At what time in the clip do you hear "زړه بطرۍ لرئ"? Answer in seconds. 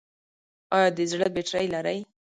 1.11-1.99